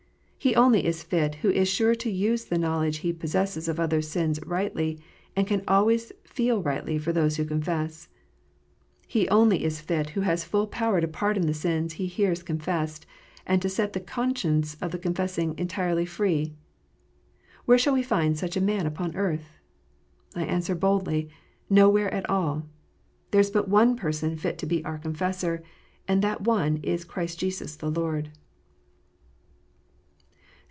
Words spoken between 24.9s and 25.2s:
Con